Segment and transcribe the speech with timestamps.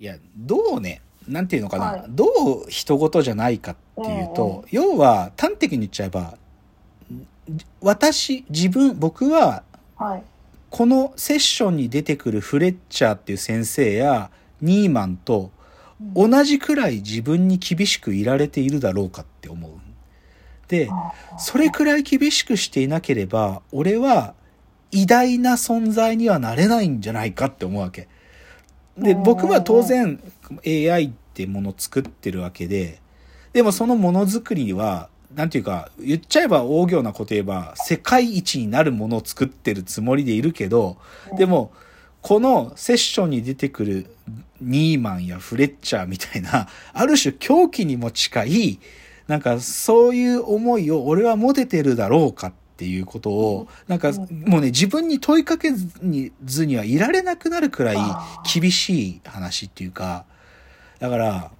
[0.00, 2.26] いや、どうね、なんていうのかな、はいど
[2.66, 6.38] う人事じゃないかっていうと、要は端的に言っちゃえば、
[7.80, 9.62] 私、自分、僕は、
[9.96, 10.22] はい。
[10.70, 14.30] このセッションに出てくるフレッチャーっていう先生や
[14.60, 15.50] ニーマンと
[16.00, 19.72] うん同じくらい自分に厳しくいられているだろうかって思う。
[20.68, 20.90] で、
[21.38, 24.34] それくらい厳しくしていなければ、俺は
[24.92, 28.06] 偉大な存在にはなれないんじゃないかって思うわけ。
[28.98, 29.22] で、うん。
[29.22, 30.20] 僕は当然
[30.66, 33.00] AI ってものを作ってるわけで、
[33.52, 40.96] でもそのものづくりには、なんていうか、言っちゃえば大行なこと言えば、世界一になるものを作ってるつもりでいるけど、
[41.36, 41.72] でも、
[42.22, 44.06] このセッションに出てくる
[44.60, 48.80] ニーマンやフレッチャーみたいな、ある種狂気にも近い、
[49.26, 57.96] なんかそういう思いを俺は持ててるだろうかっていうことを、なんかもうね、自分に問いかけずにずにはいられなくなるくらい
[58.54, 60.24] 厳しい話っていうか、
[61.00, 61.50] だから、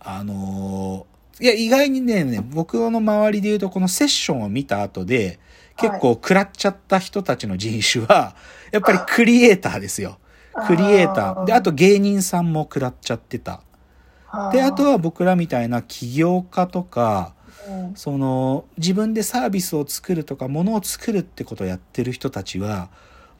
[0.00, 5.40] あのーいや、意外にね、ね僕の周りで言うと、このセッションを見た後で、
[5.76, 8.36] 結構食らっちゃった人たちの人種は、
[8.70, 10.18] やっぱりクリエイターですよ。
[10.66, 11.44] クリエイター。
[11.44, 13.62] で、あと芸人さんも食らっちゃってた。
[14.52, 17.43] で、あとは僕らみたいな起業家とか、うん
[17.94, 22.88] その、自分でサービスを作るとか、ものを作るってことをやってる人たちは、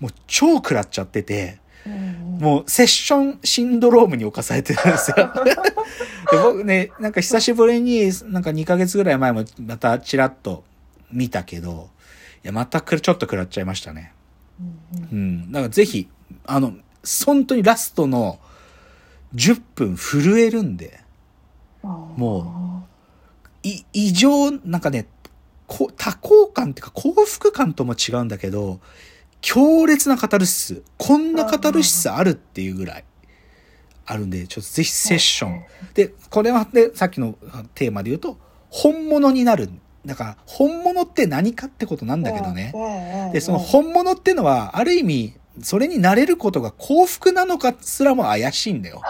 [0.01, 5.17] もう超食らっちゃってて、うんもうセッションシンドロームに侵されてるんですよ。
[6.33, 10.65] で僕ね、なんか久しぶりに、なんか2ヶ月ぐらい前もまたチラッと
[11.13, 11.91] 見たけど、
[12.43, 14.13] いや、またくちょっと食らっちゃいましたね。
[14.61, 15.53] うんうん。
[15.53, 16.09] だからぜひ、
[16.47, 16.75] あの、
[17.25, 18.39] 本当にラストの
[19.35, 21.01] 10分震えるんで、
[21.83, 22.84] うんもい
[23.93, 25.07] 異常、なんかね、
[25.67, 28.81] こ多幸感っていうか幸福感とも違うんだけど、
[29.41, 30.83] 強烈なカタルシス。
[30.99, 33.05] こんなカタルシスあるっていうぐらい
[34.07, 35.65] あるんで、ちょっとぜひセッション。
[35.95, 37.37] で、これはね、さっきの
[37.75, 38.39] テーマで言うと、
[38.71, 39.71] 本物になる。
[40.05, 42.73] だから、本物って何かってことなんだけどね。
[42.73, 49.01] ねで、その本物ってのは、ある意味、それになれることが幸福なのかすらも怪しいんだよ。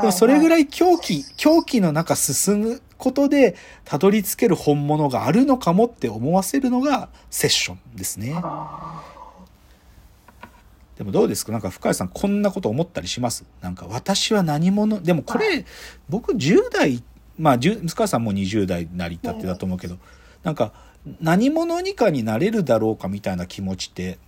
[0.00, 0.48] でもそれぐい。
[0.48, 8.32] らい狂気、狂気の中進むことで、たどり着ける本物があるのかもって思わせるのがセッションですね。
[8.36, 9.02] あ
[10.96, 11.52] でもどうですか？
[11.52, 13.44] なんか深井さんこんなこと思ったりします？
[13.60, 15.00] なんか私は何者？
[15.02, 15.66] でもこれ、
[16.08, 17.02] 僕10代、
[17.38, 19.98] まあ10深井さんも20代なりたってだと思うけど、
[20.42, 20.72] なんか
[21.20, 24.18] 何者にかになれるだろうかみたいな気持ちって、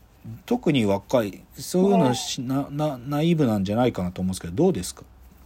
[0.44, 5.04] 特に若い、そういうのし、な、な、ナイーブなんじゃないかなと思うんですけど、どうですか？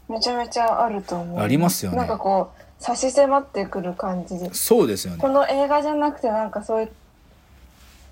[0.09, 1.41] ーめちゃめちゃあると思う。
[1.41, 1.99] ありますよね。
[1.99, 4.53] なんかこう、差し迫ってくる感じで。
[4.53, 5.29] そうですよねこ。
[5.29, 6.91] の映画じゃなくてなんかそういう、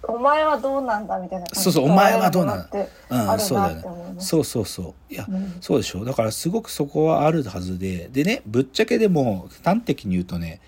[0.04, 4.14] お前はどうなんだみたいな感じそうそうお前はどうなんだってうん、あるなそうだよね。
[4.20, 5.12] そうそうそう。
[5.12, 8.09] いや、うんそうでしょだからすごくそこはあるはずで。
[8.12, 10.60] でね、ぶっちゃけでも端的に言うとね、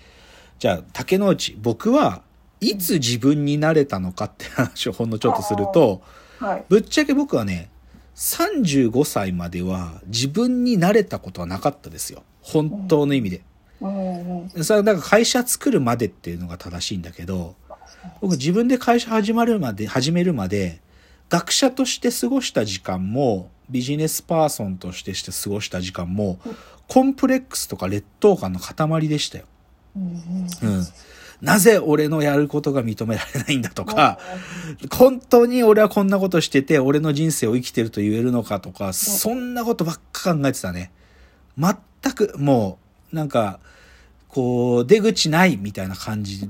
[0.59, 2.21] じゃあ竹之内、僕は
[2.59, 6.01] いつ自分になれたのかって話をほんのちょっとすると、
[6.39, 6.65] はい。
[6.67, 7.69] ぶっちゃけ僕はね、
[8.17, 12.23] 35歳までは自分になれたことはなかったですよ。
[12.41, 13.37] 本当の意味で。
[13.37, 13.43] うん
[13.83, 14.63] うん。
[14.63, 17.55] それはだから会社作るまでっていうのが正しいんだけど、
[18.21, 20.81] 僕自分で会社始まるまで、始めるまで、
[21.29, 26.39] 学者として過ごした時間も、ビジネスパーソンとしてして過ごした時間も、
[26.87, 29.45] コンプレックスとか劣等感の塊でしたよ。
[29.95, 30.87] うんうんうん。
[31.41, 34.17] なぜ俺のやることが認められないんだとか、
[34.91, 40.91] 本当に俺はこんなことしてて、俺の人生を生きてると言えるのかとか、そんなことばっか考えてたね。
[41.57, 41.75] 全
[42.13, 42.79] く、も
[43.11, 43.59] う、なんか、
[44.33, 46.47] こう、出口ないみたいな感じで、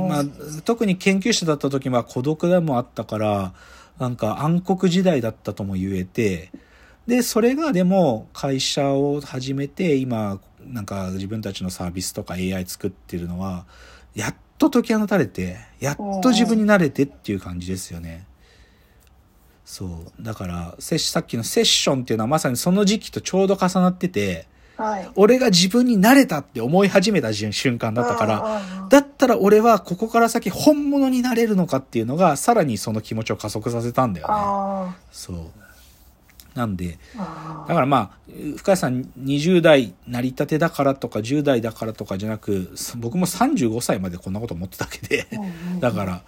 [0.00, 0.24] まあ、
[0.64, 3.54] 特に研究者だった時は孤独でもあったから、
[4.00, 6.50] なんか暗黒時代だったとも言えて、
[7.06, 13.66] で、それがでも会社を始めて、今、なんか自分たちのサービスとか AI 作ってるのは、
[14.16, 18.26] やっと解き放たれて、やっと自分になれてっていう感じですよね。
[19.64, 20.22] そう。
[20.22, 25.10] だから、さっきのセッションっていうのはまさにその時期とちょうど重なってて、はい。
[25.14, 34.34] 俺が自分になれたって思い始めた瞬瞬間だったから、らだったら俺はここから先本物になれるのかっていうのが、さらにその気持ちを加速させたんだよね。
[34.36, 35.36] あそう。
[36.56, 36.98] なんで、
[37.68, 38.10] だからまあ、
[38.56, 45.26] 深谷さん20代成り立てだからとか10代だからとかじゃなく、僕も35歳までこんなこと思ってただけで、
[45.80, 46.22] だから、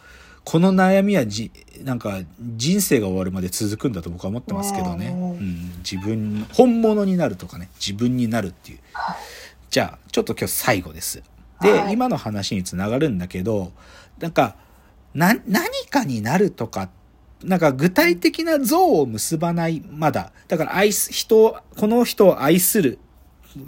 [0.51, 1.51] この悩みはじ、
[1.85, 5.09] なんか人生が終わるまで続くんだと僕は思ってますけどね。
[5.09, 8.79] うんうん、自分、本物になるとかね、自分になるっていう。
[9.69, 11.23] じゃあ、ちょっと今日最後です。
[11.61, 13.73] で、はい今の話につながるんだけど、
[14.21, 14.57] なんか、
[15.13, 16.91] な、何かになるとかっ
[17.45, 20.33] なんか具体的な像を結ばない、まだ。
[20.49, 22.99] だから愛す、人を、この人を愛する、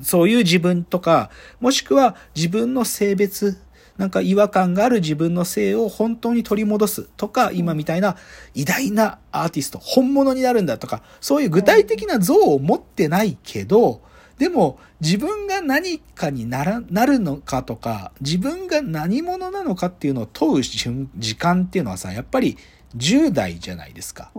[0.03, 1.31] そういう自分とか、
[1.61, 3.59] もしくは自分の性別、
[3.99, 8.17] なんか違和感がある自分の性を本当に取り戻すとか、今みたいな
[8.55, 14.03] 偉大なアーティスト、本物になるんだとか、そういう具体的な像を持ってないけど、
[14.39, 22.57] でも自分が何かになら、なるのかとか、自分が何者なのかっていうのを問う瞬時間っていうのはさ、やっぱり
[22.97, 24.31] 10代じゃないですか。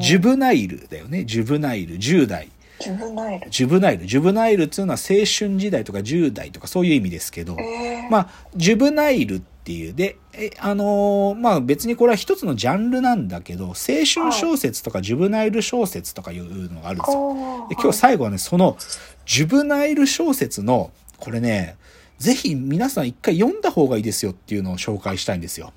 [0.00, 1.24] ジュブナイルだよね。
[1.24, 2.48] ジュブナイル、10代。
[2.78, 3.50] ジュブナイル。
[3.50, 4.06] ジュブナイル。
[4.06, 5.24] ジュブナイルっていうのは青春
[5.58, 17.66] 時代とか10代とかそういう意味ですけど、えー、まあ、ジュブナイルっていう、で、え、あのーまあ別にこれは一つのジャンルなんだけど、青春小説とかジュブナイル小説とかいうのがあるんですよ。
[17.68, 18.76] で今日最後はね、その、
[19.24, 21.76] ジュブナイル小説の、これね、
[22.18, 25.72] ぜひ皆さん一回読んだ方がいいですよっていうのを紹介したいんですよ。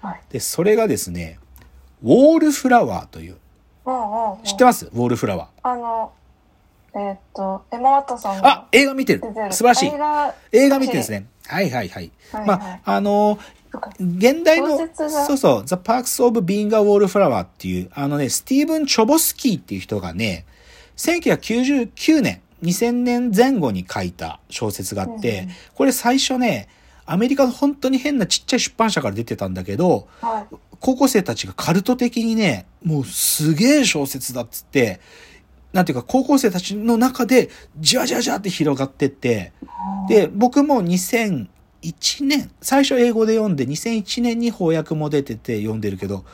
[0.00, 0.20] はい。
[0.30, 1.38] で、それがですね、
[2.02, 3.36] ウォールフラワーという、
[3.86, 4.42] うんうんうん。
[4.42, 4.86] 知ってます？
[4.86, 6.12] ウォールフラワあの、
[6.94, 9.22] えーっと、エマ・ワトソンあ、映画見てる。
[9.50, 9.98] 素晴らしい映。
[9.98, 11.26] 画映画見てるんですね。
[11.46, 12.10] はいはいはい。
[12.32, 13.38] はいまあ、あの
[13.98, 14.76] 現代の
[15.26, 20.44] そうそう、The Parks of Being a Wallflower っていう、あのね、スティーブン・チョボスキーっていう人がね、
[20.96, 26.68] 1999年、2000年前後に書いた小説があって、うんうんこれ最初ね、
[27.06, 30.54] アメリカの本当に変なちっちゃい出版社から出てたんだけど、はい。
[30.78, 35.00] 高校生たちがカルト的にね、もうすげえ小説だっつって、
[35.72, 39.52] なんていうか高校生たちの中でじわじわじわって広がってって、
[40.08, 41.46] で、僕も2001
[42.22, 46.24] 年、最初英語で読んで2001年に翻訳も出てて読んでるけど、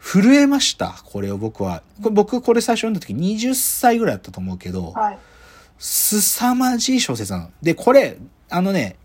[0.00, 1.82] 震えました、これを僕は。
[2.00, 5.18] 僕これ最初読んだ時20歳ぐらいだったと思うけど、はい。
[5.78, 7.50] 凄まじい小説なの。
[7.62, 8.18] で、これ、
[8.50, 8.96] あのね、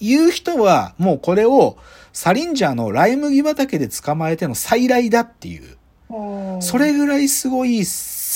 [0.00, 1.78] 言う人はもうこれを
[2.12, 5.76] サリンジャーのライ麦畑で捕まえての再来だっていう。
[6.08, 7.84] うんそれぐらいすごい青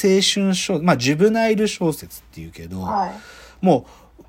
[0.09, 3.13] 春小、まあ、ジュブナイル小説っていうけど、はい。
[3.61, 3.87] も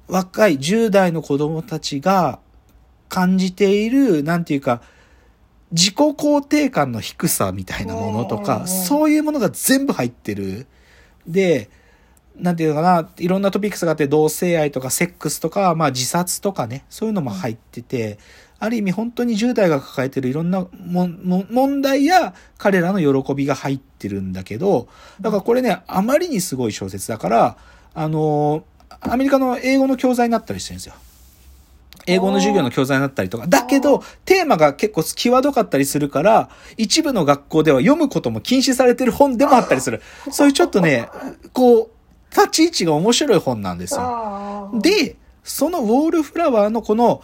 [0.09, 2.39] う若い10代の子供たちが
[3.09, 4.81] 感じている、なんていうか、
[5.71, 10.67] 自己肯定感の低さみたいなものとか、そういうものが全部入ってる。
[11.27, 11.69] で、
[12.41, 18.17] なんていうのかな、いろんなトピックスがあって、同性愛とかセックスとか、まあ自殺とかね、そういうのも入ってて、
[18.59, 24.87] ある意味本当に10代が抱えてるいろんなもも問題や彼らの喜びが入ってるんだけど、
[25.19, 27.57] だからこれね、あまりにすごい小説だから、
[27.93, 28.63] あの、
[29.01, 30.95] アメリカの英語の教材になったりしてるんですよ。
[32.07, 33.47] 英語の授業の教材になったりとか。
[33.47, 40.01] だけど、テーマが結構際どかったりするから、一部の学校では読むことも禁止されてる本でもあったりする。
[40.31, 41.09] そういうちょっとね、
[41.53, 42.00] こう、
[42.31, 44.71] 立ち位置が面白い本なんですよ。
[44.81, 47.23] で、そのウォールフラワーのこの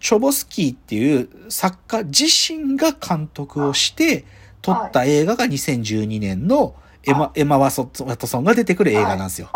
[0.00, 4.24] チョボスキーっていう作家自身が監督をして
[4.62, 6.74] 撮った映画が2012年の
[7.06, 9.50] エマ、エマ・ワトソンが出てくる映画なんですよ。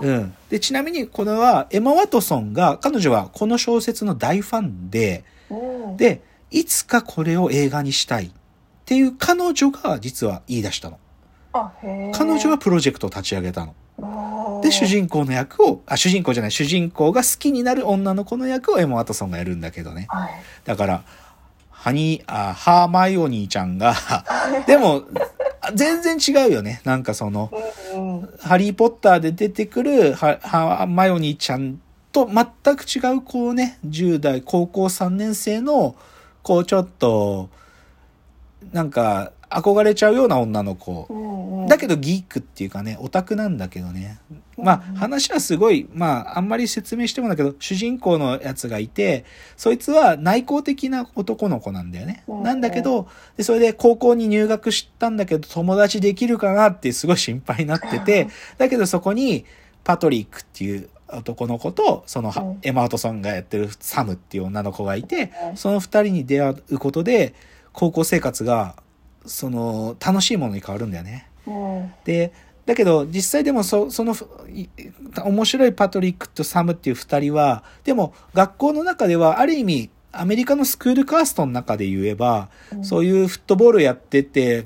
[0.00, 0.34] うん。
[0.48, 5.54] で、ちなみにこれはエマ・ワトソンが、彼女はこの小説の大ファンで、う
[5.92, 8.30] ん、で、いつかこれを映画にしたいっ
[8.84, 10.98] ていう彼女が実は言い出したの。
[12.12, 13.74] 彼女はプロジェクトを立ち上げたの。
[14.62, 20.06] で、主人公の役を、あ、主人公じゃない、主人公が好きになる女の子の役をエマ・ワトソンがやるんだけどね。
[20.08, 20.30] はい。
[20.64, 21.02] だから、
[21.70, 23.94] ハニー、あ、ハーマイオニーちゃんが、
[24.66, 25.02] でも、
[25.62, 26.80] あ全然違うよね。
[26.84, 27.50] なんかその、
[27.92, 28.28] うんうん。
[28.40, 31.80] ハリーポッターで出てくるハハーマイオニーちゃん
[32.12, 35.94] と全く違う、こうね、10代、高校3年生の、
[36.42, 37.48] こうちょっと、
[38.72, 41.06] なんか、憧れちゃうような女の子。
[41.70, 44.18] だけどギークっていうかね、オタクなんだけどね。
[44.56, 49.24] まあ話はすごい、まああんまり説明してもだけど、主人公のやつがいて、
[49.56, 52.24] そいつは内向的な男の子なんだよね。
[52.26, 58.26] うんなんだけど、でそれで高校に入学したんだけど、友達できるかなってすごい心配になってて、
[58.58, 59.44] だけどそこに
[59.84, 67.34] パトリックっていう男の子と、その、うんエマ・ワトソンがやってるサムっていう女の子がいて、うんその二人に出会うことで、
[67.72, 68.74] 高校生活が、
[69.26, 71.29] その、楽しいものに変わるんだよね。
[71.46, 71.92] うん。
[72.04, 72.32] で、
[72.66, 74.14] だけど実際でもそその
[74.48, 74.68] い
[75.24, 84.64] 面白いパトリックとサムっていう二人は、でも学校の中ではある意味アメリカのスクールカーストの中で言えば、うんそういうフットボールやってて、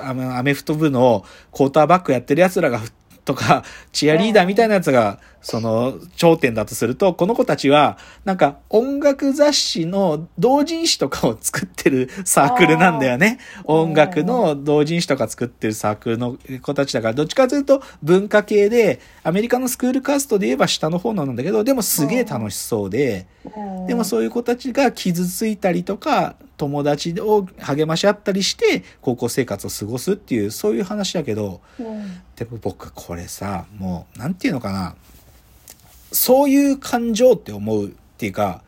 [0.00, 2.80] アメフト部のクォーターバックやってる奴らが、
[3.24, 13.38] とか、チアリーダーみたいなやつがその頂点だとすると、この子たちは、なんか音楽雑誌の同人誌とかを作ってるサークルなんだよね。
[13.64, 23.26] 音楽の同人誌とか作ってるサークルの子たちだから、どっちかというと文化系で、アメリカのスクールカーストで言えば下の方なんだけど、でもすげえ楽しそうで、
[23.86, 34.94] でもそういう子たちが傷ついたりとか、友達を励まし合ったりして、高校生活を過ごすっていう、そういう話だけど、うんでも僕これさ、もう、なんていうのかな。
[36.12, 38.62] そういう感情って思うっていうか、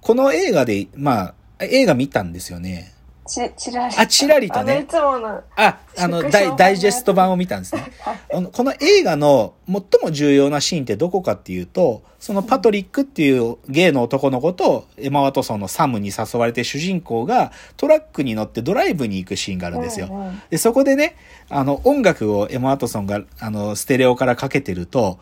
[0.00, 2.94] この映画で、まあ、映画見たんですよね。
[3.30, 3.94] ち、ちらり。
[3.96, 5.42] あちらりとねあ。
[5.56, 7.92] あ、あの、ダイダイジェスト版を見たんですね。
[8.32, 20.08] あのこの映画の最も重要なシーンってどこかっていうと、そのパトリックっていうゲイの男の子とエマ・ワトソンのサムに誘われて主人公がトラックに乗ってドライブに行くシーンがあるんですよ。
[20.10, 21.16] うんうんで、そこでね、
[21.48, 25.18] あの、音楽をエマ・ワトソンが、あの、ステレオからかけてると、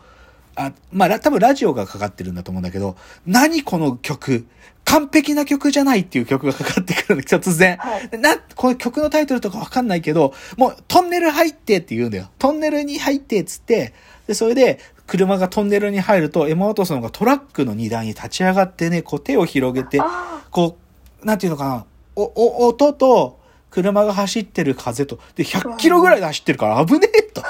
[0.55, 4.45] あ、まあ、ラ多分ラジオがかかってるんだと思うんだけど、何この曲？
[4.85, 7.77] 完璧な曲じゃないっていう曲がかかってくるの、突然。
[7.77, 12.29] はいでな、この曲のタイトルとかわかんないけど、もうトンネル入ってって言うんだよ。
[12.39, 13.93] トンネルに入ってっつって、
[14.27, 20.77] で、それで、車がトンネルに入ると、エマ・ワトソンがトラックの荷台に立ち上がってね、こう手を広げて、あこ
[21.21, 23.39] う、なんていうのかな、お、お、音と、
[23.71, 27.43] 車が走ってる風と、で、100キロぐらいで走ってるから危ねえと。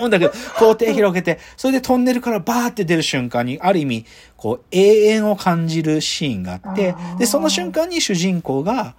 [0.00, 8.94] 思うんだけど、こう手広げて、それでトンネルからバーって出る瞬間に、ある意味、こう、永遠を感じるシーンがあってで、その瞬間に主人公が、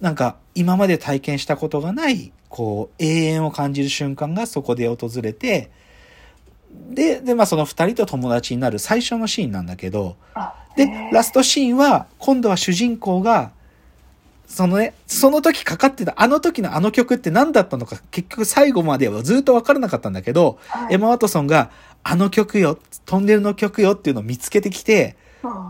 [0.00, 5.70] なんか、今まで体験したことがない、こう、永遠を感じる瞬間がそこで訪れて、
[6.90, 13.52] で、で、まあその二人と友達になる最初のシーンなんだけど、あでラストシーンは、今度は主人公が、
[14.50, 20.94] そのね、その時かかってた、あの時のあの曲って何だったのか、結局最後まではずっと分からなかったんだけど、はい。
[20.94, 21.70] エマ・ワトソンが、
[22.02, 22.76] あの曲よ、
[23.06, 25.16] トンネルの曲よっていうのを見つけてきて、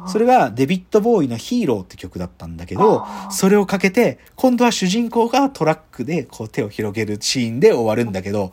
[0.06, 8.52] それがデビッド・ボーイのヒーローって曲だったんだけどそれをかけて、今度は主人公がトラックでこう手を広げるシーンで終わるんだけど、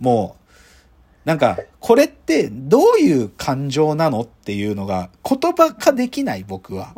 [0.00, 0.37] もう、
[1.28, 6.94] なんか、これってどういう感情なのっていうのが言葉化できない僕は。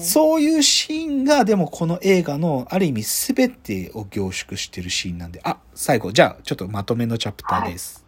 [0.00, 8.04] そういうシーンがでもこの映画のある意味全てを凝縮してるシーンなんで、あ、最後、じゃあちょっとまとめのチャプターです。